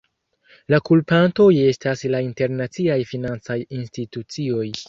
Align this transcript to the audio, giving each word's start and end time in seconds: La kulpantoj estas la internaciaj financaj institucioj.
La 0.73 0.79
kulpantoj 0.89 1.49
estas 1.65 2.03
la 2.15 2.23
internaciaj 2.31 2.99
financaj 3.15 3.61
institucioj. 3.83 4.69